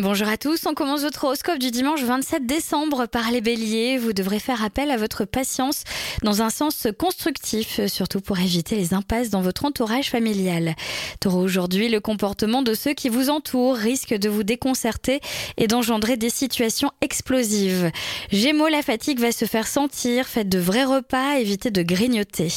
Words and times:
Bonjour 0.00 0.26
à 0.26 0.38
tous, 0.38 0.64
on 0.64 0.72
commence 0.72 1.02
votre 1.02 1.24
horoscope 1.24 1.58
du 1.58 1.70
dimanche 1.70 2.02
27 2.02 2.46
décembre 2.46 3.04
par 3.04 3.30
les 3.30 3.42
béliers. 3.42 3.98
Vous 3.98 4.14
devrez 4.14 4.38
faire 4.38 4.64
appel 4.64 4.90
à 4.90 4.96
votre 4.96 5.26
patience 5.26 5.84
dans 6.22 6.40
un 6.40 6.48
sens 6.48 6.86
constructif, 6.98 7.78
surtout 7.88 8.22
pour 8.22 8.38
éviter 8.38 8.74
les 8.74 8.94
impasses 8.94 9.28
dans 9.28 9.42
votre 9.42 9.66
entourage 9.66 10.08
familial. 10.08 10.76
Taureau, 11.20 11.42
aujourd'hui, 11.42 11.90
le 11.90 12.00
comportement 12.00 12.62
de 12.62 12.72
ceux 12.72 12.94
qui 12.94 13.10
vous 13.10 13.28
entourent 13.28 13.76
risque 13.76 14.14
de 14.14 14.30
vous 14.30 14.44
déconcerter 14.44 15.20
et 15.58 15.66
d'engendrer 15.66 16.16
des 16.16 16.30
situations 16.30 16.90
explosives. 17.02 17.90
Gémeaux, 18.30 18.68
la 18.68 18.80
fatigue 18.80 19.20
va 19.20 19.30
se 19.30 19.44
faire 19.44 19.66
sentir, 19.66 20.26
faites 20.26 20.48
de 20.48 20.58
vrais 20.58 20.84
repas, 20.84 21.34
évitez 21.34 21.70
de 21.70 21.82
grignoter. 21.82 22.48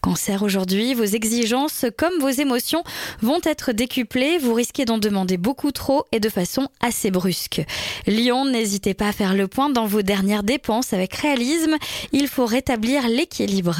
Cancer, 0.00 0.42
aujourd'hui, 0.42 0.94
vos 0.94 1.04
exigences 1.04 1.84
comme 1.98 2.18
vos 2.20 2.30
émotions 2.30 2.84
vont 3.20 3.40
être 3.44 3.72
décuplées, 3.72 4.38
vous 4.38 4.54
risquez 4.54 4.86
d'en 4.86 4.96
demander 4.96 5.36
beaucoup 5.36 5.72
trop 5.72 6.06
et 6.10 6.20
de 6.20 6.30
façon 6.30 6.69
assez 6.80 7.10
brusque. 7.10 7.62
Lion, 8.06 8.44
n'hésitez 8.44 8.94
pas 8.94 9.08
à 9.08 9.12
faire 9.12 9.34
le 9.34 9.48
point 9.48 9.70
dans 9.70 9.86
vos 9.86 10.02
dernières 10.02 10.42
dépenses 10.42 10.92
avec 10.92 11.14
réalisme. 11.14 11.76
Il 12.12 12.28
faut 12.28 12.46
rétablir 12.46 13.08
l'équilibre. 13.08 13.76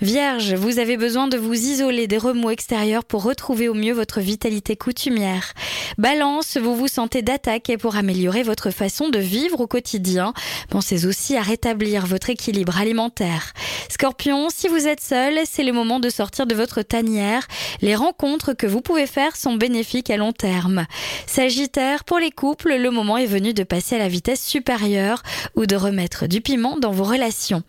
Vierge, 0.00 0.54
vous 0.54 0.78
avez 0.78 0.96
besoin 0.96 1.28
de 1.28 1.36
vous 1.36 1.54
isoler 1.54 2.06
des 2.06 2.18
remous 2.18 2.50
extérieurs 2.50 3.04
pour 3.04 3.22
retrouver 3.22 3.68
au 3.68 3.74
mieux 3.74 3.92
votre 3.92 4.20
vitalité 4.20 4.76
coutumière. 4.76 5.54
Balance, 5.98 6.56
vous 6.56 6.74
vous 6.74 6.88
sentez 6.88 7.22
d'attaque 7.22 7.70
et 7.70 7.78
pour 7.78 7.96
améliorer 7.96 8.42
votre 8.42 8.70
façon 8.70 9.08
de 9.08 9.18
vivre 9.18 9.60
au 9.60 9.66
quotidien, 9.66 10.34
pensez 10.68 11.06
aussi 11.06 11.36
à 11.36 11.42
rétablir 11.42 12.06
votre 12.06 12.30
équilibre 12.30 12.78
alimentaire. 12.78 13.52
Scorpion, 13.88 14.48
si 14.50 14.66
vous 14.66 14.88
êtes 14.88 15.00
seul, 15.00 15.38
c'est 15.44 15.62
le 15.62 15.72
moment 15.72 16.00
de 16.00 16.10
sortir 16.10 16.46
de 16.46 16.54
votre 16.54 16.82
tanière. 16.82 17.46
Les 17.80 17.94
rencontres 17.94 18.52
que 18.52 18.66
vous 18.66 18.80
pouvez 18.80 19.06
faire 19.06 19.36
sont 19.36 19.54
bénéfiques 19.54 20.10
à 20.10 20.16
long 20.16 20.32
terme. 20.32 20.86
Sagittaire, 21.26 22.02
pour 22.02 22.18
les 22.18 22.32
couples, 22.32 22.76
le 22.76 22.90
moment 22.90 23.16
est 23.16 23.26
venu 23.26 23.54
de 23.54 23.62
passer 23.62 23.94
à 23.94 23.98
la 23.98 24.08
vitesse 24.08 24.44
supérieure 24.44 25.22
ou 25.54 25.66
de 25.66 25.76
remettre 25.76 26.26
du 26.26 26.40
piment 26.40 26.76
dans 26.78 26.90
vos 26.90 27.04
relations. 27.04 27.62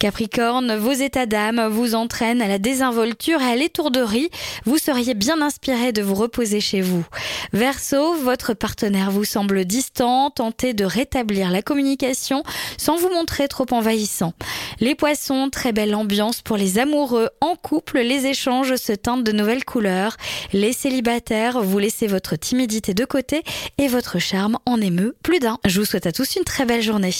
Capricorne, 0.00 0.76
vos 0.76 0.92
états 0.92 1.26
d'âme 1.26 1.67
vous 1.68 1.94
entraînent 1.94 2.42
à 2.42 2.48
la 2.48 2.58
désinvolture 2.58 3.40
et 3.40 3.52
à 3.52 3.56
l'étourderie. 3.56 4.30
Vous 4.64 4.78
seriez 4.78 5.14
bien 5.14 5.40
inspiré 5.40 5.92
de 5.92 6.02
vous 6.02 6.14
reposer 6.14 6.60
chez 6.60 6.80
vous. 6.80 7.04
Verseau, 7.52 8.14
votre 8.14 8.54
partenaire 8.54 9.10
vous 9.10 9.24
semble 9.24 9.64
distant, 9.64 10.30
tentez 10.30 10.74
de 10.74 10.84
rétablir 10.84 11.50
la 11.50 11.62
communication 11.62 12.42
sans 12.76 12.96
vous 12.96 13.10
montrer 13.10 13.48
trop 13.48 13.66
envahissant. 13.70 14.32
Les 14.80 14.94
poissons, 14.94 15.48
très 15.50 15.72
belle 15.72 15.94
ambiance 15.94 16.42
pour 16.42 16.56
les 16.56 16.78
amoureux. 16.78 17.28
En 17.40 17.56
couple, 17.56 17.98
les 17.98 18.26
échanges 18.26 18.76
se 18.76 18.92
teintent 18.92 19.24
de 19.24 19.32
nouvelles 19.32 19.64
couleurs. 19.64 20.16
Les 20.52 20.72
célibataires, 20.72 21.60
vous 21.62 21.78
laissez 21.78 22.06
votre 22.06 22.36
timidité 22.36 22.94
de 22.94 23.04
côté 23.04 23.42
et 23.78 23.88
votre 23.88 24.18
charme 24.18 24.58
en 24.66 24.80
émeut 24.80 25.16
plus 25.22 25.38
d'un. 25.38 25.58
Je 25.64 25.80
vous 25.80 25.86
souhaite 25.86 26.06
à 26.06 26.12
tous 26.12 26.36
une 26.36 26.44
très 26.44 26.64
belle 26.64 26.82
journée. 26.82 27.14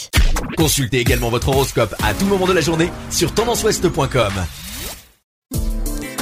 Consultez 0.57 0.99
également 0.99 1.31
votre 1.31 1.49
horoscope 1.49 1.95
à 2.03 2.15
tout 2.15 2.27
moment 2.27 2.47
de 2.47 2.53
la 2.53 2.61
journée 2.61 2.91
sur 3.11 3.33
tendanceouest.com. 3.35 4.38